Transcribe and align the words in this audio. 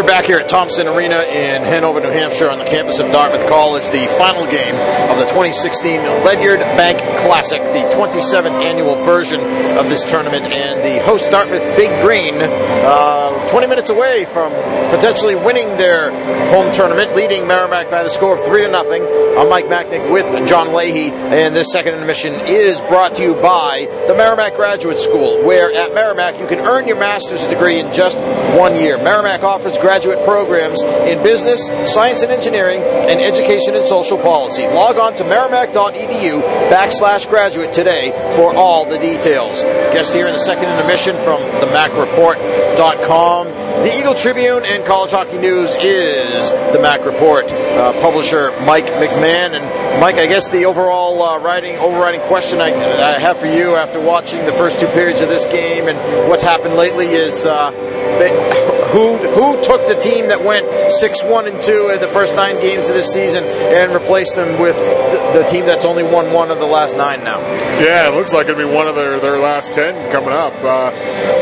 We're 0.00 0.06
back 0.06 0.24
here 0.24 0.38
at 0.38 0.48
Thompson 0.48 0.88
Arena 0.88 1.20
in 1.24 1.60
Hanover, 1.60 2.00
New 2.00 2.08
Hampshire, 2.08 2.48
on 2.48 2.58
the 2.58 2.64
campus 2.64 3.00
of 3.00 3.10
Dartmouth 3.10 3.46
College. 3.46 3.84
The 3.90 4.06
final 4.16 4.46
game 4.46 4.74
of 5.12 5.18
the 5.18 5.26
2016 5.26 6.00
Ledyard 6.24 6.60
Bank 6.60 7.00
Classic, 7.18 7.60
the 7.60 7.84
27th 7.94 8.64
annual 8.64 8.96
version 9.04 9.40
of 9.76 9.90
this 9.90 10.08
tournament, 10.10 10.46
and 10.46 10.80
the 10.80 11.04
host 11.04 11.30
Dartmouth 11.30 11.76
Big 11.76 11.90
Green, 12.00 12.34
uh, 12.40 13.46
20 13.50 13.66
minutes 13.66 13.90
away 13.90 14.24
from 14.24 14.50
potentially 14.88 15.34
winning 15.34 15.68
their 15.76 16.10
home 16.50 16.72
tournament, 16.72 17.14
leading 17.14 17.46
Merrimack 17.46 17.90
by 17.90 18.02
the 18.02 18.08
score 18.08 18.34
of 18.34 18.44
three 18.46 18.62
to 18.62 18.70
nothing. 18.70 19.02
I'm 19.36 19.50
Mike 19.50 19.66
Machnik 19.66 20.10
with 20.10 20.48
John 20.48 20.72
Leahy, 20.72 21.10
and 21.10 21.54
this 21.54 21.72
second 21.72 21.94
intermission 21.94 22.32
is 22.46 22.80
brought 22.82 23.16
to 23.16 23.22
you 23.22 23.34
by 23.34 23.86
the 24.08 24.14
Merrimack 24.14 24.54
Graduate 24.54 24.98
School, 24.98 25.44
where 25.44 25.70
at 25.70 25.92
Merrimack 25.92 26.40
you 26.40 26.46
can 26.46 26.60
earn 26.60 26.88
your 26.88 26.98
master's 26.98 27.46
degree 27.46 27.80
in 27.80 27.92
just 27.92 28.18
one 28.58 28.76
year. 28.76 28.96
Merrimack 28.96 29.42
offers 29.42 29.76
programs 30.24 30.82
in 30.82 31.22
business, 31.22 31.66
science 31.92 32.22
and 32.22 32.32
engineering, 32.32 32.80
and 32.82 33.20
education 33.20 33.74
and 33.74 33.84
social 33.84 34.18
policy. 34.18 34.66
Log 34.68 34.98
on 34.98 35.14
to 35.16 35.24
merrimack.edu 35.24 36.40
backslash 36.70 37.28
graduate 37.28 37.72
today 37.72 38.10
for 38.36 38.54
all 38.54 38.88
the 38.88 38.98
details. 38.98 39.62
Guest 39.92 40.14
here 40.14 40.26
in 40.26 40.32
the 40.32 40.38
second 40.38 40.70
intermission 40.70 41.16
from 41.16 41.40
themacreport.com. 41.60 43.59
The 43.70 43.98
Eagle 43.98 44.14
Tribune 44.14 44.62
and 44.64 44.84
College 44.84 45.12
Hockey 45.12 45.38
News 45.38 45.74
is 45.76 46.50
the 46.50 46.78
Mac 46.82 47.06
Report. 47.06 47.50
Uh, 47.50 47.92
publisher 48.02 48.50
Mike 48.62 48.86
McMahon 48.86 49.54
and 49.58 50.00
Mike. 50.00 50.16
I 50.16 50.26
guess 50.26 50.50
the 50.50 50.66
overall 50.66 51.22
uh, 51.22 51.38
writing, 51.38 51.76
overriding 51.76 52.20
question 52.22 52.60
I, 52.60 52.72
I, 52.74 53.18
have 53.18 53.38
for 53.38 53.46
you 53.46 53.76
after 53.76 53.98
watching 53.98 54.44
the 54.44 54.52
first 54.52 54.80
two 54.80 54.88
periods 54.88 55.22
of 55.22 55.28
this 55.28 55.46
game 55.46 55.88
and 55.88 55.96
what's 56.28 56.42
happened 56.42 56.74
lately 56.74 57.06
is 57.06 57.46
uh, 57.46 57.70
who 58.92 59.16
who 59.16 59.62
took 59.62 59.86
the 59.86 59.94
team 59.94 60.28
that 60.28 60.44
went 60.44 60.66
six 60.92 61.22
one 61.22 61.46
and 61.46 61.62
two 61.62 61.88
in 61.88 62.00
the 62.00 62.08
first 62.08 62.34
nine 62.34 62.60
games 62.60 62.88
of 62.88 62.94
this 62.94 63.10
season 63.10 63.44
and 63.44 63.94
replaced 63.94 64.36
them 64.36 64.60
with 64.60 64.76
the, 65.32 65.44
team 65.50 65.66
that's 65.66 65.84
only 65.84 66.02
won 66.02 66.32
one 66.32 66.50
of 66.50 66.58
the 66.58 66.66
last 66.66 66.96
nine 66.96 67.24
now. 67.24 67.40
Yeah, 67.80 68.08
it 68.08 68.14
looks 68.14 68.32
like 68.32 68.48
it'll 68.48 68.58
be 68.58 68.64
one 68.64 68.86
of 68.86 68.94
their, 68.94 69.18
their 69.20 69.38
last 69.38 69.72
ten 69.72 70.10
coming 70.12 70.30
up. 70.30 70.54
Uh, 70.62 70.88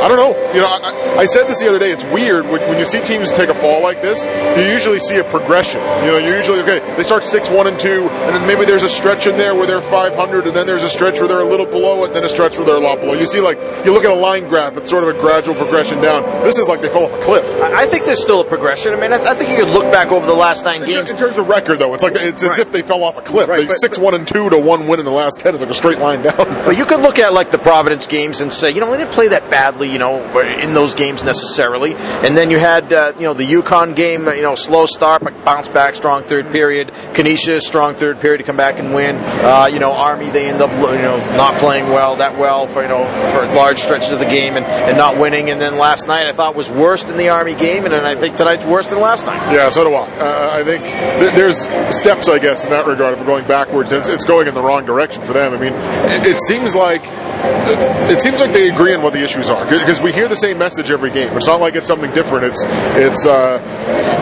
I 0.03 0.09
don't 0.09 0.17
know. 0.17 0.37
You 0.55 0.61
know, 0.61 0.69
I, 0.69 1.19
I, 1.19 1.27
said 1.27 1.45
this 1.49 1.61
the 1.61 1.69
other 1.69 1.79
day. 1.79 1.91
It's 1.91 2.05
weird 2.05 2.47
when, 2.47 2.61
when, 2.69 2.79
you 2.79 2.85
see 2.85 3.01
teams 3.03 3.33
take 3.33 3.49
a 3.49 3.55
fall 3.55 3.83
like 3.83 4.01
this. 4.01 4.25
You 4.57 4.71
usually 4.71 4.99
see 4.99 5.19
a 5.19 5.25
progression. 5.25 5.81
You 6.05 6.13
know, 6.13 6.19
you 6.19 6.35
usually 6.35 6.61
okay. 6.61 6.79
They 6.97 7.03
start 7.03 7.25
six 7.25 7.51
one 7.51 7.67
and 7.67 7.79
two, 7.79 8.09
and 8.09 8.35
then 8.35 8.47
maybe 8.47 8.65
there's 8.65 8.85
a 8.85 8.89
stretch 8.89 9.27
in 9.27 9.37
there 9.37 9.55
where 9.55 9.67
they're 9.67 9.83
500, 9.83 10.47
and 10.47 10.57
then 10.57 10.67
there's 10.67 10.85
a 10.85 10.89
stretch 10.89 11.19
where 11.19 11.29
they're 11.29 11.41
a 11.41 11.49
little 11.49 11.67
below 11.67 12.05
it, 12.05 12.09
and 12.09 12.17
then 12.17 12.25
a 12.25 12.29
stretch 12.29 12.57
where 12.57 12.67
they're 12.67 12.77
a 12.77 12.81
lot 12.81 13.01
below. 13.01 13.15
You 13.15 13.27
see, 13.27 13.41
like 13.41 13.59
you 13.85 13.93
look 13.93 14.05
at 14.05 14.11
a 14.11 14.15
line 14.15 14.49
graph, 14.49 14.77
it's 14.77 14.91
sort 14.91 15.03
of 15.03 15.15
a 15.15 15.21
gradual 15.21 15.55
progression 15.55 16.01
down. 16.01 16.25
This 16.45 16.59
is 16.59 16.69
like 16.69 16.81
they 16.81 16.89
fell 16.89 17.05
off 17.05 17.13
a 17.13 17.21
cliff. 17.21 17.45
I 17.61 17.87
think 17.87 18.05
there's 18.05 18.23
still 18.23 18.41
a 18.41 18.45
progression. 18.45 18.95
I 18.95 19.01
mean, 19.01 19.13
I, 19.13 19.17
I 19.17 19.35
think 19.35 19.51
you 19.51 19.57
could 19.57 19.75
look 19.75 19.91
back 19.93 20.13
over 20.13 20.27
the 20.27 20.35
last 20.35 20.65
nine 20.65 20.85
games 20.85 21.11
in 21.11 21.17
terms 21.17 21.39
of 21.39 21.49
record, 21.49 21.79
though. 21.79 21.95
It's 21.95 22.03
like 22.03 22.15
it's 22.17 22.43
as 22.43 22.51
right. 22.51 22.59
if 22.61 22.73
they 22.73 22.83
fell 22.83 23.03
off 23.03 23.17
a 23.17 23.23
cliff. 23.23 23.49
Right, 23.49 23.69
they 23.69 23.75
six 23.81 23.99
one 23.99 24.15
and 24.15 24.27
two 24.27 24.51
to 24.51 24.59
one 24.59 24.87
win 24.89 25.01
in 25.01 25.07
the 25.07 25.13
last 25.13 25.41
ten 25.41 25.55
is 25.55 25.61
like 25.61 25.71
a 25.71 25.75
straight 25.75 25.99
line 25.99 26.23
down. 26.23 26.37
But 26.69 26.77
you 26.77 26.85
could 26.85 27.01
look 27.01 27.19
at 27.19 27.33
like 27.33 27.51
the 27.51 27.59
Providence 27.59 28.07
games 28.07 28.41
and 28.41 28.53
say, 28.53 28.71
you 28.73 28.81
know, 28.81 28.91
they 28.91 28.99
didn't 28.99 29.13
play 29.13 29.29
that 29.29 29.49
badly, 29.51 29.91
you 29.91 29.99
know, 29.99 30.23
in 30.59 30.75
those 30.75 30.95
games 30.95 31.25
necessarily. 31.25 31.95
And 31.95 32.37
then 32.37 32.51
you 32.51 32.59
had, 32.59 32.93
uh, 32.93 33.13
you 33.17 33.23
know, 33.23 33.33
the 33.33 33.45
UConn 33.45 33.97
game, 33.97 34.27
you 34.27 34.43
know, 34.43 34.55
slow 34.55 34.85
start 34.85 35.23
but 35.23 35.45
bounce 35.45 35.69
back, 35.69 35.95
strong 35.95 36.25
third 36.25 36.51
period. 36.53 36.93
Canisius, 37.15 37.67
strong 37.67 37.95
third 37.95 38.21
period 38.21 38.39
to 38.39 38.45
come 38.45 38.57
back 38.57 38.79
and 38.79 38.93
win. 38.93 39.17
Uh, 39.17 39.69
you 39.73 39.79
know, 39.79 39.93
Army 39.93 40.29
they 40.29 40.49
end 40.49 40.61
up, 40.61 40.71
you 40.71 41.03
know, 41.03 41.17
not 41.37 41.55
playing 41.59 41.87
well 41.87 42.17
that 42.17 42.39
well 42.39 42.67
for 42.67 42.83
you 42.83 42.89
know 42.89 43.05
for 43.33 43.47
large 43.55 43.79
stretches 43.79 44.13
of 44.13 44.19
the 44.19 44.27
game 44.27 44.57
and, 44.57 44.67
and 44.67 44.97
not 44.97 45.19
winning. 45.19 45.51
And 45.51 45.61
then 45.61 45.79
last 45.79 46.07
night 46.07 46.27
I 46.27 46.33
thought 46.33 46.55
was 46.55 46.71
worse 46.71 47.05
than 47.05 47.17
the 47.17 47.31
Army 47.31 47.55
game, 47.55 47.85
and 47.85 47.93
then 47.93 48.05
I 48.05 48.15
think 48.15 48.37
tonight's 48.37 48.65
worse 48.65 48.87
than 48.87 49.01
last 49.01 49.27
night. 49.27 49.53
Yeah, 49.53 49.69
so 49.71 49.85
do 49.85 49.95
I. 49.95 50.09
Uh, 50.19 50.51
I 50.53 50.65
think 50.65 50.85
th- 50.85 51.33
there's 51.35 51.59
steps, 51.97 52.29
I 52.29 52.39
guess, 52.39 52.65
in 52.65 52.71
that 52.71 52.87
regard. 52.87 53.15
If 53.15 53.21
we're 53.21 53.27
going 53.27 53.47
backwards, 53.69 53.93
it's, 53.93 54.09
it's 54.09 54.25
going 54.25 54.49
in 54.49 54.55
the 54.55 54.61
wrong 54.63 54.85
direction 54.85 55.23
for 55.23 55.33
them. 55.33 55.53
I 55.53 55.59
mean, 55.59 55.73
it, 55.75 56.27
it 56.27 56.39
seems 56.41 56.75
like 56.75 57.03
it 57.05 58.21
seems 58.21 58.41
like 58.41 58.53
they 58.53 58.69
agree 58.69 58.95
on 58.95 59.03
what 59.03 59.13
the 59.13 59.23
issues 59.23 59.49
are 59.51 59.65
because 59.65 60.01
we 60.01 60.13
hear 60.13 60.27
the 60.29 60.37
same 60.37 60.59
message 60.59 60.91
every 60.91 61.11
game. 61.11 61.35
It's 61.37 61.47
not 61.47 61.61
like 61.61 61.75
it's 61.75 61.87
something 61.87 62.11
different. 62.13 62.45
It's 62.47 62.65
it's 62.97 63.27
uh, 63.27 63.59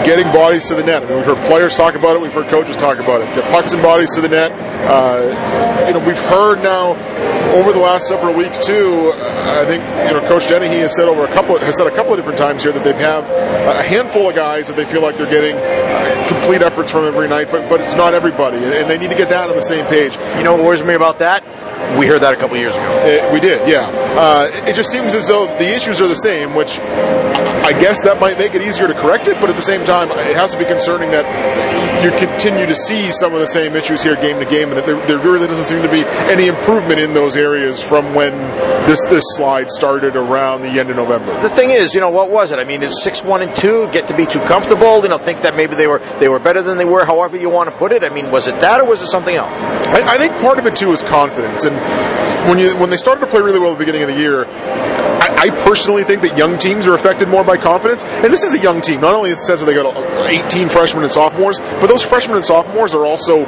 getting 0.05 0.27
bodies 0.33 0.67
to 0.67 0.75
the 0.75 0.83
net. 0.83 1.03
I 1.03 1.07
mean, 1.07 1.17
we've 1.17 1.27
heard 1.27 1.39
players 1.47 1.77
talk 1.77 1.95
about 1.95 2.17
it. 2.17 2.23
We've 2.23 2.33
heard 2.33 2.47
coaches 2.49 2.77
talk 2.77 2.99
about 2.99 3.21
it. 3.23 3.35
Get 3.35 3.45
pucks 3.51 3.73
and 3.73 3.83
bodies 3.83 4.15
to 4.17 4.21
the 4.21 4.29
net. 4.29 4.53
Uh, 4.85 5.87
you 5.87 5.95
know, 5.95 6.07
we've 6.07 6.19
heard 6.19 6.63
now 6.63 6.95
over 7.55 7.73
the 7.73 7.79
last 7.79 8.09
several 8.09 8.35
weeks 8.35 8.65
too. 8.65 9.13
I 9.15 9.65
think 9.65 9.83
you 10.09 10.15
know, 10.15 10.27
Coach 10.29 10.49
Dennehy 10.49 10.81
has 10.81 10.95
said 10.95 11.09
over 11.09 11.25
a 11.25 11.33
couple 11.33 11.59
has 11.59 11.77
said 11.77 11.87
a 11.87 11.95
couple 11.95 12.13
of 12.13 12.19
different 12.19 12.39
times 12.39 12.63
here 12.63 12.73
that 12.73 12.85
they 12.85 12.93
have 12.95 13.29
a 13.31 13.83
handful 13.83 14.29
of 14.29 14.35
guys 14.35 14.69
that 14.69 14.77
they 14.77 14.85
feel 14.85 15.03
like 15.03 15.17
they're 15.17 15.31
getting 15.31 15.57
uh, 15.57 16.27
complete 16.29 16.63
efforts 16.63 16.91
from 16.91 17.05
every 17.05 17.29
night, 17.29 17.49
but 17.51 17.69
but 17.69 17.81
it's 17.81 17.95
not 17.95 18.15
everybody, 18.15 18.59
and 18.59 18.91
they 18.91 18.99
need 18.99 19.11
to 19.11 19.17
get 19.17 19.31
that 19.31 19.49
on 19.49 19.57
the 19.57 19.63
same 19.63 19.87
page. 19.87 20.17
You 20.37 20.45
know 20.45 20.57
what 20.57 20.65
worries 20.65 20.83
me 20.85 20.95
about 20.95 21.19
that? 21.21 21.45
We 21.99 22.07
heard 22.07 22.23
that 22.23 22.35
a 22.35 22.37
couple 22.37 22.57
years 22.57 22.75
ago. 22.75 23.03
It, 23.05 23.33
we 23.33 23.41
did, 23.41 23.69
yeah. 23.69 23.89
Uh, 24.17 24.51
it 24.69 24.75
just 24.75 24.91
seems 24.91 25.15
as 25.15 25.29
though 25.29 25.47
the 25.47 25.75
issues 25.75 26.01
are 26.01 26.09
the 26.09 26.17
same, 26.17 26.55
which 26.55 26.79
I 26.81 27.73
guess 27.73 28.03
that 28.05 28.21
might 28.21 28.39
make 28.39 28.55
it 28.55 28.63
easier 28.63 28.87
to 28.87 28.95
correct 28.95 29.29
it, 29.29 29.41
but 29.41 29.51
at 29.51 29.57
the 29.57 29.63
same 29.63 29.85
time, 29.85 30.11
it 30.11 30.37
has 30.37 30.53
to 30.53 30.59
be 30.59 30.65
concerning 30.65 31.11
that 31.11 31.25
you 32.05 32.11
continue 32.19 32.67
to 32.67 32.75
see 32.75 33.11
some 33.11 33.33
of 33.33 33.41
the 33.41 33.47
same 33.47 33.75
issues 33.75 34.03
here 34.03 34.17
game 34.17 34.39
to 34.39 34.45
game, 34.45 34.69
and 34.69 34.79
that 34.79 34.87
there, 34.87 35.05
there 35.07 35.19
really 35.19 35.47
doesn't 35.47 35.65
seem 35.65 35.83
to 35.83 35.91
be 35.91 36.03
any 36.31 36.47
improvement 36.47 37.01
in 37.01 37.15
those 37.15 37.37
areas 37.37 37.81
from 37.81 38.15
when 38.15 38.33
this 38.87 39.05
this 39.07 39.23
slide 39.37 39.71
started 39.71 40.17
around 40.17 40.63
the 40.63 40.69
end 40.69 40.91
of 40.91 40.97
November. 40.97 41.33
The 41.43 41.51
thing 41.51 41.71
is, 41.71 41.95
you 41.95 42.01
know, 42.01 42.11
what 42.11 42.31
was 42.31 42.53
it? 42.53 42.59
I 42.59 42.65
mean, 42.65 42.83
is 42.83 43.03
six 43.03 43.23
one 43.23 43.43
and 43.43 43.55
two 43.55 43.91
get 43.93 44.09
to 44.09 44.17
be 44.17 44.27
too 44.27 44.41
comfortable? 44.41 45.03
You 45.03 45.09
know, 45.09 45.19
think 45.19 45.43
that 45.43 45.57
maybe 45.57 45.75
they 45.75 45.87
were 45.87 45.99
they 46.19 46.29
were 46.29 46.39
better 46.39 46.63
than 46.63 46.79
they 46.79 46.85
were. 46.85 47.05
However 47.05 47.37
you 47.37 47.51
want 47.51 47.71
to 47.71 47.77
put 47.77 47.93
it. 47.93 48.05
I 48.05 48.11
mean, 48.11 48.31
was 48.31 48.47
it 48.47 48.61
that 48.61 48.81
or 48.81 48.87
was 48.89 49.03
it 49.03 49.07
something 49.07 49.35
else? 49.35 49.57
I, 49.59 50.15
I 50.15 50.19
think 50.19 50.33
part 50.41 50.59
of 50.59 50.67
it 50.67 50.77
too 50.77 50.93
is 50.93 51.03
confidence, 51.03 51.65
and 51.65 51.77
when 52.49 52.59
you 52.59 52.77
when 52.79 52.91
they 52.91 52.97
started 52.97 53.21
to 53.21 53.27
play 53.27 53.41
really 53.41 53.59
well 53.59 53.73
at 53.73 53.79
the 53.79 53.85
beginning 53.85 54.03
of 54.03 54.09
the 54.09 54.19
year, 54.19 54.45
I, 55.37 55.51
personally 55.51 56.05
think 56.05 56.23
that 56.23 56.37
young 56.37 56.59
teams 56.59 56.87
are 56.87 56.95
affected 56.95 57.29
more 57.29 57.45
by 57.45 57.57
confidence. 57.57 58.05
And 58.05 58.33
this 58.33 58.43
is 58.43 58.55
a 58.55 58.61
young 58.61 58.81
team, 58.81 59.01
not 59.01 59.15
only 59.15 59.31
in 59.31 59.37
the 59.37 59.43
sense 59.43 59.61
that 59.61 59.67
they 59.67 59.75
got 59.75 59.97
18 60.27 60.69
freshmen 60.69 61.03
and 61.03 61.13
sophomores, 61.13 61.59
but 61.59 61.87
those 61.89 62.03
freshmen 62.03 62.37
and 62.37 62.45
sophomores 62.45 62.95
are 62.95 63.05
also 63.05 63.41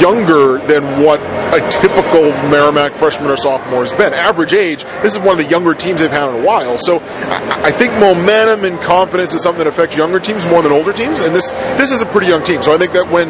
younger 0.00 0.58
than 0.66 1.02
what 1.02 1.20
a 1.54 1.68
typical 1.70 2.30
Merrimack 2.50 2.92
freshman 2.92 3.30
or 3.30 3.36
sophomore 3.36 3.80
has 3.80 3.92
been. 3.92 4.12
Average 4.12 4.52
age, 4.52 4.84
this 5.02 5.14
is 5.14 5.18
one 5.18 5.38
of 5.38 5.44
the 5.44 5.50
younger 5.50 5.74
teams 5.74 6.00
they've 6.00 6.10
had 6.10 6.28
in 6.28 6.42
a 6.42 6.46
while. 6.46 6.76
So 6.78 6.98
I, 7.00 7.72
think 7.72 7.92
momentum 7.94 8.64
and 8.64 8.80
confidence 8.80 9.32
is 9.32 9.42
something 9.42 9.58
that 9.58 9.68
affects 9.68 9.96
younger 9.96 10.20
teams 10.20 10.44
more 10.46 10.62
than 10.62 10.72
older 10.72 10.92
teams. 10.92 11.20
And 11.20 11.34
this 11.34 11.50
this 11.78 11.92
is 11.92 12.02
a 12.02 12.06
pretty 12.06 12.26
young 12.26 12.42
team. 12.42 12.62
So 12.62 12.74
I 12.74 12.78
think 12.78 12.92
that 12.92 13.08
when 13.10 13.28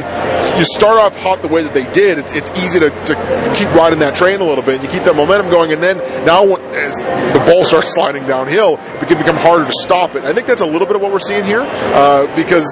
you 0.59 0.65
start 0.65 0.99
off 0.99 1.17
hot 1.17 1.43
the 1.43 1.49
way 1.49 1.63
that 1.63 1.75
they 1.75 1.91
did, 1.93 2.19
it's, 2.19 2.33
it's 2.33 2.51
easy 2.59 2.81
to, 2.81 2.91
to 2.91 3.53
keep 3.55 3.69
riding 3.75 3.99
that 4.01 4.15
train 4.15 4.41
a 4.41 4.45
little 4.45 4.65
bit. 4.65 4.77
And 4.77 4.85
you 4.85 4.89
keep 4.89 5.05
that 5.05 5.15
momentum 5.15 5.51
going, 5.51 5.73
and 5.73 5.83
then 5.83 5.99
now 6.25 6.55
as 6.55 6.97
the 6.97 7.43
ball 7.47 7.65
starts 7.65 7.75
sliding 7.82 8.26
downhill, 8.26 8.78
it 9.00 9.09
can 9.09 9.19
become 9.19 9.37
harder 9.37 9.64
to 9.64 9.72
stop 9.82 10.14
it. 10.14 10.25
I 10.25 10.32
think 10.32 10.47
that's 10.47 10.62
a 10.62 10.66
little 10.66 10.87
bit 10.87 10.97
of 10.97 11.03
what 11.03 11.12
we're 11.12 11.19
seeing 11.19 11.44
here 11.44 11.62
uh, 11.62 12.34
because 12.37 12.64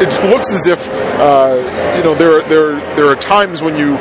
it, 0.00 0.08
it, 0.08 0.30
looks 0.30 0.52
as 0.52 0.66
if 0.66 0.88
uh, 1.18 1.94
you 1.96 2.04
know 2.04 2.14
there 2.14 2.42
there 2.42 2.76
there 2.96 3.06
are 3.06 3.16
times 3.16 3.62
when 3.62 3.76
you 3.76 3.94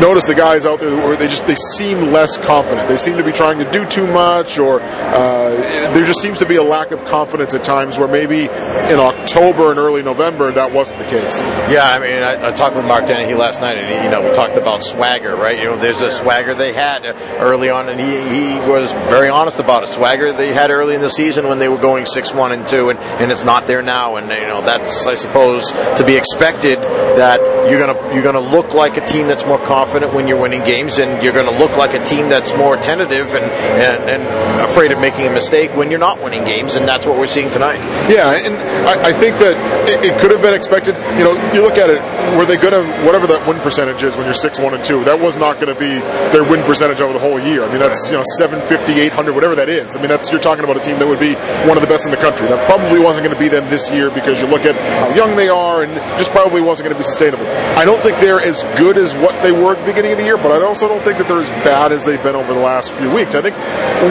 notice 0.00 0.26
the 0.26 0.34
guys 0.34 0.66
out 0.66 0.80
there 0.80 0.94
where 0.94 1.16
they 1.16 1.28
just 1.28 1.46
they 1.46 1.54
seem 1.54 2.12
less 2.12 2.36
confident. 2.38 2.88
They 2.88 2.96
seem 2.96 3.16
to 3.16 3.24
be 3.24 3.32
trying 3.32 3.58
to 3.58 3.70
do 3.70 3.86
too 3.86 4.06
much, 4.06 4.58
or 4.58 4.80
uh, 4.80 5.50
there 5.92 6.06
just 6.06 6.20
seems 6.20 6.38
to 6.38 6.46
be 6.46 6.56
a 6.56 6.62
lack 6.62 6.90
of 6.90 7.04
confidence 7.04 7.54
at 7.54 7.64
times 7.64 7.98
where 7.98 8.08
maybe 8.08 8.42
in 8.42 8.98
October 8.98 9.70
and 9.70 9.78
early 9.78 10.02
November 10.02 10.52
that 10.52 10.72
wasn't 10.72 10.98
the 10.98 11.06
case. 11.06 11.40
Yeah, 11.40 11.84
I 11.84 11.98
mean, 11.98 12.22
I, 12.22 12.48
I 12.48 12.52
talked 12.52 12.76
with 12.76 12.84
Mark 12.84 13.06
Dennehy 13.06 13.34
last 13.34 13.60
night, 13.60 13.78
and 13.78 13.86
he, 13.86 14.04
you 14.04 14.10
know 14.10 14.28
we 14.28 14.34
talked 14.34 14.56
about 14.56 14.82
swagger, 14.82 15.36
right? 15.36 15.58
You 15.58 15.64
know, 15.64 15.76
there's 15.76 16.00
a 16.00 16.10
swagger 16.10 16.54
they 16.54 16.72
had 16.72 17.04
early 17.40 17.70
on, 17.70 17.88
and 17.88 18.00
he, 18.00 18.06
he 18.06 18.58
was 18.70 18.92
very 19.08 19.28
honest 19.28 19.60
about 19.60 19.82
it. 19.82 19.88
Swagger 19.94 20.32
they 20.32 20.52
had 20.52 20.70
early 20.70 20.94
in 20.94 21.00
the 21.00 21.08
season 21.08 21.46
when 21.46 21.58
they 21.58 21.68
were 21.68 21.78
going 21.78 22.06
six 22.06 22.34
one 22.34 22.52
and 22.52 22.66
two, 22.68 22.90
and, 22.90 22.98
and 22.98 23.30
it's 23.30 23.44
not 23.44 23.66
there 23.66 23.82
now, 23.82 24.16
and 24.16 24.28
you 24.28 24.46
know 24.48 24.60
that's 24.62 25.06
I 25.06 25.14
suppose 25.14 25.70
to 25.70 26.04
be 26.04 26.16
expected 26.16 26.82
that 26.82 27.40
you're 27.70 27.78
gonna 27.78 28.14
you're 28.14 28.22
gonna 28.22 28.40
look 28.40 28.74
like 28.74 28.96
a 28.96 29.06
team 29.06 29.26
that's 29.26 29.46
more 29.46 29.58
confident 29.58 30.12
when 30.12 30.28
you're 30.28 30.40
winning 30.40 30.62
games, 30.62 30.98
and 30.98 31.22
you're 31.22 31.32
gonna 31.32 31.58
look 31.58 31.76
like 31.76 31.94
a 31.94 32.04
team 32.04 32.28
that's 32.28 32.54
more 32.56 32.76
tentative 32.76 33.34
and, 33.34 33.44
and, 33.44 34.10
and 34.10 34.60
afraid 34.68 34.92
of 34.92 35.00
making 35.00 35.26
a 35.26 35.30
mistake 35.30 35.74
when 35.76 35.90
you're 35.90 36.00
not 36.00 36.22
winning 36.22 36.44
games, 36.44 36.74
and 36.74 36.86
that's 36.86 37.06
what 37.06 37.16
we're 37.16 37.26
seeing 37.26 37.50
tonight. 37.50 37.78
Yeah, 38.10 38.34
and 38.34 38.54
I, 38.86 39.10
I 39.10 39.12
think 39.12 39.38
that 39.38 39.54
it, 39.88 40.12
it, 40.12 40.20
could 40.20 40.30
have 40.30 40.42
been 40.42 40.54
expected. 40.54 40.94
You 41.18 41.24
know, 41.24 41.52
you 41.52 41.62
look 41.62 41.78
at 41.78 41.90
it, 41.90 42.00
were 42.36 42.46
they 42.46 42.56
gonna 42.56 42.84
whatever 43.06 43.26
that 43.28 43.46
win 43.46 43.58
percentage 43.60 44.02
is 44.02 44.16
when 44.16 44.26
you're 44.26 44.34
six 44.34 44.58
one 44.58 44.74
and 44.74 44.84
two? 44.84 45.04
That 45.04 45.20
was 45.20 45.36
not 45.36 45.60
going 45.60 45.72
to 45.72 45.78
be 45.78 46.00
their 46.32 46.44
win 46.44 46.62
percentage 46.64 47.00
over 47.00 47.12
the 47.12 47.18
whole 47.18 47.38
year. 47.38 47.64
I 47.64 47.68
mean, 47.68 47.78
that's 47.78 48.10
you 48.10 48.18
know 48.18 48.24
750, 48.38 49.00
800, 49.00 49.34
whatever 49.34 49.56
that 49.56 49.68
is 49.68 49.83
I 49.92 50.00
mean, 50.00 50.08
that's 50.08 50.32
you're 50.32 50.40
talking 50.40 50.64
about 50.64 50.76
a 50.76 50.80
team 50.80 50.98
that 50.98 51.06
would 51.06 51.20
be 51.20 51.34
one 51.68 51.76
of 51.76 51.82
the 51.82 51.88
best 51.88 52.06
in 52.06 52.10
the 52.10 52.16
country. 52.16 52.48
That 52.48 52.64
probably 52.66 52.98
wasn't 52.98 53.24
going 53.26 53.36
to 53.36 53.40
be 53.40 53.48
them 53.48 53.68
this 53.68 53.90
year 53.92 54.10
because 54.10 54.40
you 54.40 54.48
look 54.48 54.64
at 54.64 54.74
how 54.74 55.14
young 55.14 55.36
they 55.36 55.48
are, 55.48 55.82
and 55.82 55.92
just 56.18 56.30
probably 56.30 56.60
wasn't 56.60 56.88
going 56.88 56.94
to 56.96 57.00
be 57.00 57.04
sustainable. 57.04 57.46
I 57.76 57.84
don't 57.84 58.00
think 58.02 58.18
they're 58.18 58.40
as 58.40 58.62
good 58.78 58.96
as 58.96 59.14
what 59.14 59.40
they 59.42 59.52
were 59.52 59.72
at 59.74 59.80
the 59.80 59.86
beginning 59.92 60.12
of 60.12 60.18
the 60.18 60.24
year, 60.24 60.36
but 60.36 60.50
I 60.52 60.64
also 60.64 60.88
don't 60.88 61.02
think 61.02 61.18
that 61.18 61.28
they're 61.28 61.40
as 61.40 61.50
bad 61.62 61.92
as 61.92 62.04
they've 62.04 62.22
been 62.22 62.36
over 62.36 62.54
the 62.54 62.60
last 62.60 62.92
few 62.92 63.10
weeks. 63.12 63.34
I 63.34 63.42
think 63.42 63.56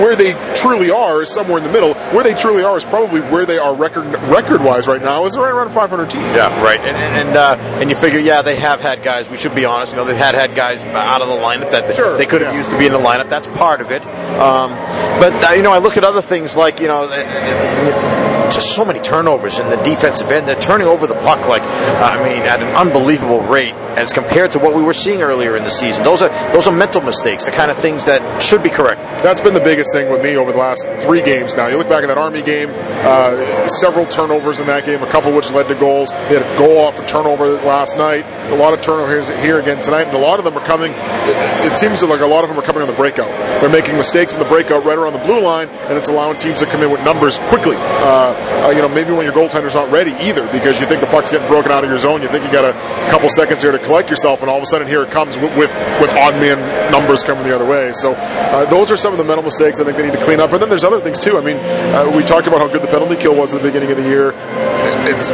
where 0.02 0.16
they 0.16 0.34
truly 0.56 0.92
are 0.92 1.22
is 1.22 1.30
somewhere 1.32 1.58
in 1.58 1.64
the 1.64 1.72
middle. 1.72 1.94
Where 2.14 2.24
they 2.24 2.34
truly 2.34 2.64
are 2.64 2.78
is 2.78 2.86
probably 2.86 3.22
where 3.22 3.46
they 3.46 3.58
are 3.58 3.74
record 3.76 4.06
record 4.30 4.64
wise 4.64 4.88
right 4.88 5.02
now 5.02 5.26
is 5.26 5.38
right 5.38 5.52
around 5.52 5.72
500 5.72 6.10
team. 6.10 6.22
Yeah, 6.22 6.64
right. 6.64 6.80
And 6.80 6.98
and 6.98 7.30
and, 7.30 7.38
uh, 7.38 7.58
and 7.80 7.90
you 7.90 7.96
figure, 7.96 8.20
yeah, 8.20 8.42
they 8.42 8.56
have 8.56 8.82
had 8.82 9.04
guys. 9.04 9.30
We 9.30 9.38
should 9.38 9.56
be 9.56 9.66
honest. 9.66 9.94
You 9.94 9.98
know, 9.98 10.06
they've 10.06 10.16
had 10.18 10.36
had 10.36 10.56
guys 10.56 10.84
out 10.84 11.22
of 11.22 11.28
the 11.28 11.36
lineup 11.36 11.72
that 11.72 11.96
Sure, 11.96 12.18
they 12.18 12.26
could 12.26 12.42
have 12.42 12.52
yeah. 12.52 12.58
used 12.58 12.70
to 12.72 12.78
be 12.78 12.86
in 12.86 12.92
the 12.92 13.00
lineup. 13.00 13.30
That's 13.30 13.48
part 13.48 13.82
of 13.82 13.92
it. 13.92 14.06
Um, 14.06 14.72
but 15.20 15.34
uh, 15.44 15.54
you 15.64 15.70
know, 15.70 15.76
I 15.76 15.78
look 15.78 15.96
at 15.96 16.04
other 16.04 16.22
things 16.22 16.58
like 16.58 16.82
you 16.82 16.88
know. 16.88 17.08
Eh, 17.08 17.24
eh, 17.24 18.50
just 18.52 18.76
so 18.76 18.84
many 18.84 19.00
turnovers 19.00 19.58
in 19.58 19.70
the 19.70 19.78
defensive 19.78 20.30
end. 20.30 20.46
They're 20.46 20.60
turning 20.60 20.86
over 20.86 21.08
the 21.08 21.16
puck 21.16 21.48
like, 21.48 21.64
I 21.64 22.22
mean, 22.24 22.44
at 22.44 22.62
an 22.62 22.76
unbelievable 22.76 23.40
rate 23.40 23.74
as 23.98 24.12
compared 24.14 24.52
to 24.52 24.60
what 24.60 24.76
we 24.76 24.82
were 24.82 24.94
seeing 24.94 25.22
earlier 25.22 25.56
in 25.56 25.64
the 25.64 25.70
season. 25.70 26.04
Those 26.04 26.22
are 26.22 26.30
those 26.52 26.68
are 26.68 26.76
mental 26.76 27.02
mistakes, 27.02 27.46
the 27.46 27.52
kind 27.52 27.72
of 27.72 27.78
things 27.78 28.06
that 28.06 28.42
should 28.42 28.64
be 28.64 28.70
corrected. 28.70 29.06
That's 29.24 29.42
been 29.42 29.54
the 29.54 29.60
biggest 29.60 29.92
thing 29.94 30.12
with 30.12 30.24
me 30.24 30.36
over 30.36 30.52
the 30.52 30.58
last 30.58 30.88
three 31.00 31.22
games 31.22 31.56
now. 31.56 31.68
You 31.68 31.78
look 31.78 31.90
back 31.90 32.04
at 32.04 32.08
that 32.08 32.18
Army 32.18 32.42
game, 32.42 32.70
uh, 32.72 33.68
several 33.68 34.06
turnovers 34.06 34.60
in 34.60 34.68
that 34.68 34.86
game, 34.86 35.02
a 35.04 35.10
couple 35.10 35.34
which 35.34 35.52
led 35.52 35.68
to 35.68 35.76
goals. 35.76 36.12
They 36.12 36.40
had 36.40 36.44
a 36.44 36.58
goal 36.58 36.80
off 36.80 37.00
a 37.00 37.06
turnover 37.06 37.52
last 37.64 37.98
night, 37.98 38.26
a 38.52 38.56
lot 38.56 38.74
of 38.74 38.82
turnovers 38.82 39.30
here 39.42 39.60
again 39.60 39.82
tonight, 39.82 40.08
and 40.08 40.16
a 40.16 40.20
lot 40.20 40.40
of 40.40 40.46
them 40.46 40.58
are 40.58 40.66
coming. 40.66 40.92
It, 40.94 41.72
it 41.72 41.78
seems 41.78 42.04
like 42.04 42.22
a 42.22 42.26
lot 42.26 42.44
of 42.44 42.50
them 42.50 42.60
are 42.60 42.64
coming 42.64 42.82
on 42.82 42.88
the 42.88 42.96
breakout. 42.96 43.30
They're 43.62 43.70
making 43.70 43.96
mistakes 43.96 44.34
in 44.34 44.40
the 44.42 44.50
breakout 44.50 44.84
right 44.86 44.98
around 44.98 45.14
the 45.14 45.26
blue 45.26 45.40
line, 45.40 45.70
and 45.88 45.98
it's 45.98 46.10
allowing 46.10 46.40
teams 46.40 46.60
to 46.60 46.66
come 46.66 46.82
in 46.82 46.92
with 46.92 47.02
numbers 47.02 47.38
quickly. 47.50 47.76
Uh, 47.78 48.34
uh, 48.66 48.70
you 48.70 48.82
know, 48.82 48.90
maybe 48.90 49.12
when 49.12 49.24
your 49.26 49.34
goaltender's 49.34 49.76
not 49.76 49.90
ready 49.92 50.12
either 50.22 50.46
because 50.52 50.80
you 50.80 50.86
think 50.86 51.02
the 51.02 51.08
puck's 51.08 51.30
getting 51.30 51.48
broken 51.48 51.72
out 51.72 51.84
of 51.84 51.90
your 51.90 52.00
zone, 52.00 52.22
you 52.22 52.28
think 52.28 52.44
you 52.44 52.52
got 52.52 52.66
a 52.66 52.74
couple 53.10 53.30
seconds 53.30 53.62
here 53.62 53.72
to 53.72 53.80
collect 53.84 54.10
yourself, 54.10 54.42
and 54.42 54.50
all 54.50 54.58
of 54.58 54.64
a 54.64 54.66
sudden 54.66 54.88
here 54.88 55.04
it 55.04 55.12
comes 55.12 55.38
with 55.38 55.56
with, 55.58 55.72
with 56.02 56.10
odd 56.12 56.34
man 56.36 56.58
numbers 56.92 57.24
coming 57.24 57.44
the 57.44 57.56
other 57.56 57.66
way. 57.66 57.94
So 57.94 58.14
uh, 58.14 58.66
those 58.66 58.92
are 58.92 58.98
some 58.98 59.14
of 59.14 59.18
the 59.18 59.26
mental 59.26 59.44
mistakes 59.44 59.80
I 59.80 59.84
think 59.86 59.98
they 59.98 60.04
need 60.04 60.14
to 60.14 60.24
clean 60.24 60.40
up. 60.40 60.52
And 60.54 60.62
then 60.62 60.70
there's 60.70 60.84
other 60.84 61.00
things 61.00 61.20
too. 61.20 61.38
I 61.38 61.42
mean, 61.42 61.58
uh, 61.58 62.12
we 62.16 62.24
talked 62.24 62.48
about 62.48 62.60
how 62.60 62.68
good 62.68 62.82
the 62.82 62.88
penalty 62.88 63.16
kill 63.16 63.36
was 63.36 63.54
at 63.54 63.62
the 63.62 63.68
beginning 63.68 63.92
of 63.92 63.98
the 63.98 64.04
year. 64.04 64.34
It's 65.06 65.30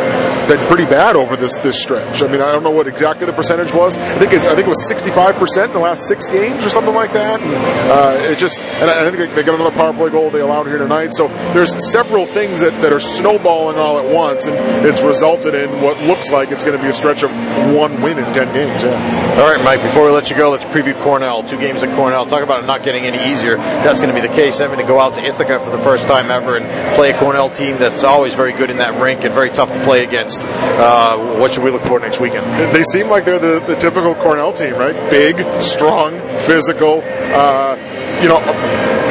been 0.48 0.66
pretty 0.68 0.86
bad 0.86 1.16
over 1.16 1.36
this 1.36 1.58
this 1.60 1.82
stretch. 1.82 2.24
I 2.24 2.28
mean, 2.28 2.42
I 2.42 2.52
don't 2.52 2.64
know 2.64 2.72
what 2.72 2.88
exactly 2.88 3.26
the 3.26 3.34
percentage 3.34 3.74
was. 3.74 3.96
I 3.96 4.18
think 4.18 4.34
it's, 4.34 4.48
I 4.48 4.56
think 4.56 4.66
it 4.66 4.70
was 4.70 4.88
65 4.88 5.36
percent 5.36 5.68
in 5.68 5.74
the 5.74 5.80
last 5.80 6.08
six 6.08 6.28
games 6.28 6.66
or 6.66 6.70
something 6.70 6.94
like 6.94 7.14
that. 7.14 7.40
And, 7.40 7.54
uh, 7.56 8.32
it 8.32 8.38
just 8.38 8.62
and 8.64 8.90
I 8.90 9.00
I 9.06 9.12
think 9.12 9.18
they, 9.18 9.36
they 9.36 9.44
got 9.44 9.56
another 9.56 9.76
power 9.76 9.94
play 9.94 10.10
goal 10.10 10.30
they 10.30 10.42
allowed 10.42 10.68
here 10.68 10.78
tonight. 10.78 11.14
So 11.14 11.28
there's 11.54 11.74
several 11.92 12.26
things 12.26 12.62
that, 12.62 12.82
that 12.82 12.92
are 12.92 13.00
snowballing 13.00 13.78
all 13.78 14.00
at 14.00 14.14
once, 14.14 14.46
and 14.48 14.56
it's 14.86 15.02
resulted 15.02 15.54
in 15.56 15.82
what 15.82 16.00
looks 16.02 16.32
like 16.32 16.52
it's 16.52 16.64
going 16.64 16.78
to 16.78 16.84
be 16.84 16.90
a 16.90 16.94
stretch 16.94 17.24
of 17.24 17.32
one 17.76 18.02
win 18.02 18.18
in 18.18 18.34
ten 18.34 18.52
games. 18.54 18.84
Yeah. 18.84 19.40
All 19.42 19.52
right, 19.52 19.64
Mike, 19.64 19.82
before 19.82 20.06
we 20.06 20.12
let 20.12 20.30
you 20.30 20.38
go, 20.38 20.50
let's 20.52 20.66
preview 20.66 21.00
Cornell. 21.02 21.39
Two 21.44 21.58
games 21.58 21.84
at 21.84 21.96
Cornell. 21.96 22.26
Talk 22.26 22.44
about 22.44 22.64
it 22.64 22.68
not 22.68 22.84
getting 22.84 23.06
any 23.06 23.32
easier. 23.32 23.58
That's 23.58 24.00
going 24.00 24.14
to 24.14 24.22
be 24.22 24.26
the 24.26 24.34
case. 24.34 24.60
Having 24.60 24.80
to 24.80 24.86
go 24.86 25.00
out 25.00 25.16
to 25.16 25.24
Ithaca 25.24 25.60
for 25.60 25.70
the 25.70 25.78
first 25.80 26.08
time 26.08 26.32
ever 26.32 26.58
and 26.58 26.66
play 26.96 27.12
a 27.12 27.18
Cornell 27.18 27.50
team 27.50 27.78
that's 27.78 28.04
always 28.04 28.36
very 28.36 28.54
good 28.54 28.70
in 28.70 28.78
that 28.78 29.02
rink 29.02 29.24
and 29.24 29.34
very 29.34 29.50
tough 29.50 29.72
to 29.74 29.84
play 29.84 30.04
against. 30.04 30.42
Uh, 30.42 31.18
what 31.40 31.54
should 31.54 31.64
we 31.64 31.72
look 31.72 31.84
for 31.84 32.00
next 32.00 32.20
weekend? 32.20 32.46
They 32.74 32.84
seem 32.84 33.10
like 33.10 33.26
they're 33.26 33.40
the, 33.40 33.66
the 33.66 33.76
typical 33.76 34.16
Cornell 34.16 34.54
team, 34.54 34.76
right? 34.76 34.96
Big, 35.10 35.62
strong, 35.62 36.20
physical. 36.40 37.02
Uh, 37.06 37.76
you 38.22 38.28
know, 38.28 39.09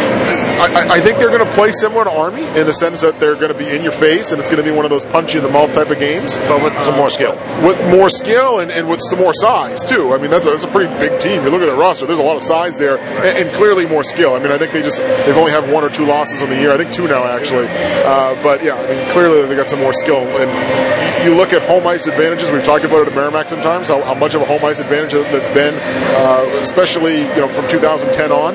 I, 0.59 0.97
I 0.97 1.01
think 1.01 1.19
they're 1.19 1.31
going 1.31 1.45
to 1.45 1.53
play 1.55 1.71
similar 1.71 2.05
to 2.05 2.11
Army 2.11 2.43
in 2.43 2.67
the 2.67 2.73
sense 2.73 3.01
that 3.03 3.21
they're 3.21 3.35
going 3.35 3.53
to 3.53 3.59
be 3.59 3.69
in 3.69 3.83
your 3.83 3.93
face 3.93 4.33
and 4.33 4.41
it's 4.41 4.49
going 4.49 4.63
to 4.63 4.69
be 4.69 4.75
one 4.75 4.85
of 4.85 4.91
those 4.91 5.05
punch 5.05 5.35
you 5.35 5.41
in 5.41 5.47
the 5.47 5.53
mouth 5.53 5.73
type 5.73 5.91
of 5.91 5.99
games. 5.99 6.39
But 6.39 6.63
with 6.63 6.73
some 6.81 6.97
more 6.97 7.11
skill. 7.11 7.35
With 7.65 7.79
more 7.91 8.09
skill 8.09 8.59
and, 8.61 8.71
and 8.71 8.89
with 8.89 9.01
some 9.09 9.19
more 9.19 9.33
size, 9.35 9.85
too. 9.85 10.13
I 10.13 10.19
mean, 10.19 10.31
that's 10.31 10.47
a, 10.47 10.51
that's 10.51 10.65
a 10.65 10.71
pretty 10.71 10.93
big 10.99 11.21
team. 11.21 11.45
You 11.45 11.51
look 11.51 11.63
at 11.63 11.67
their 11.67 11.77
roster, 11.77 12.07
there's 12.07 12.19
a 12.19 12.25
lot 12.25 12.37
of 12.37 12.43
size 12.43 12.79
there 12.79 12.99
and, 12.99 13.47
and 13.47 13.55
clearly 13.55 13.87
more 13.87 14.05
skill. 14.05 14.35
I 14.35 14.39
mean, 14.39 14.53
I 14.53 14.59
think 14.59 14.73
they 14.73 14.83
just, 14.83 14.99
they've 14.99 15.37
only 15.37 15.53
had 15.53 15.71
one 15.71 15.85
or 15.85 15.91
two 15.91 16.07
losses 16.07 16.43
on 16.43 16.51
the 16.51 16.57
year. 16.57 16.73
I 16.73 16.77
think 16.77 16.93
two 16.93 17.07
now, 17.07 17.25
actually. 17.25 17.67
Uh, 17.69 18.41
but 18.43 18.65
yeah, 18.65 18.75
I 18.75 18.91
mean, 18.91 19.11
clearly 19.11 19.47
they 19.47 19.55
got 19.55 19.69
some 19.71 19.81
more 19.81 19.93
skill. 19.93 20.19
And 20.19 21.25
you 21.25 21.35
look 21.35 21.53
at 21.53 21.63
home 21.63 21.87
ice 21.87 22.07
advantages, 22.07 22.51
we've 22.51 22.65
talked 22.65 22.85
about 22.85 23.03
it 23.03 23.09
at 23.09 23.15
Merrimack 23.15 23.49
sometimes, 23.49 23.89
how, 23.89 24.03
how 24.03 24.15
much 24.15 24.35
of 24.35 24.43
a 24.43 24.45
home 24.45 24.65
ice 24.65 24.81
advantage 24.81 25.13
that's 25.13 25.49
been, 25.49 25.75
uh, 25.75 26.49
especially, 26.61 27.21
you 27.21 27.41
know, 27.41 27.49
from 27.49 27.69
2010 27.69 28.33
on. 28.33 28.55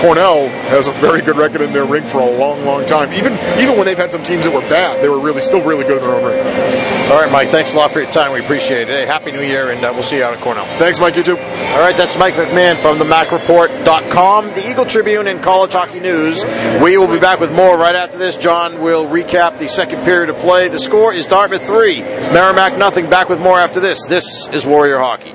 Cornell 0.00 0.48
has 0.70 0.86
a 0.86 0.92
very 0.92 1.09
good 1.18 1.36
record 1.36 1.62
in 1.62 1.72
their 1.72 1.84
ring 1.84 2.04
for 2.04 2.20
a 2.20 2.30
long, 2.30 2.64
long 2.64 2.86
time. 2.86 3.12
Even 3.12 3.32
even 3.58 3.76
when 3.76 3.84
they've 3.84 3.98
had 3.98 4.12
some 4.12 4.22
teams 4.22 4.44
that 4.44 4.54
were 4.54 4.60
bad, 4.68 5.02
they 5.02 5.08
were 5.08 5.18
really 5.18 5.40
still 5.40 5.62
really 5.62 5.84
good 5.84 5.98
in 5.98 6.02
their 6.04 6.14
own 6.14 6.24
ring. 6.24 6.38
All 7.10 7.20
right, 7.20 7.30
Mike, 7.30 7.50
thanks 7.50 7.74
a 7.74 7.76
lot 7.76 7.90
for 7.90 8.00
your 8.00 8.10
time. 8.12 8.32
We 8.32 8.38
appreciate 8.40 8.82
it. 8.82 8.88
Hey, 8.88 9.04
Happy 9.06 9.32
New 9.32 9.42
Year, 9.42 9.72
and 9.72 9.84
uh, 9.84 9.90
we'll 9.92 10.04
see 10.04 10.18
you 10.18 10.22
out 10.22 10.32
at 10.32 10.40
Cornell. 10.40 10.64
Thanks, 10.78 11.00
Mike. 11.00 11.16
You 11.16 11.24
too. 11.24 11.36
All 11.36 11.80
right, 11.80 11.96
that's 11.96 12.16
Mike 12.16 12.34
McMahon 12.34 12.76
from 12.76 13.00
the 13.00 13.04
MacReport.com, 13.04 14.46
the 14.54 14.70
Eagle 14.70 14.86
Tribune, 14.86 15.26
and 15.26 15.42
College 15.42 15.72
Hockey 15.72 15.98
News. 15.98 16.44
We 16.80 16.96
will 16.96 17.08
be 17.08 17.18
back 17.18 17.40
with 17.40 17.52
more 17.52 17.76
right 17.76 17.96
after 17.96 18.16
this. 18.16 18.36
John 18.36 18.80
will 18.80 19.06
recap 19.06 19.58
the 19.58 19.68
second 19.68 20.04
period 20.04 20.30
of 20.30 20.36
play. 20.36 20.68
The 20.68 20.78
score 20.78 21.12
is 21.12 21.26
Dartmouth 21.26 21.66
3, 21.66 22.02
Merrimack 22.02 22.78
nothing. 22.78 23.10
Back 23.10 23.28
with 23.28 23.40
more 23.40 23.58
after 23.58 23.80
this. 23.80 24.06
This 24.06 24.48
is 24.50 24.64
Warrior 24.64 24.98
Hockey. 24.98 25.34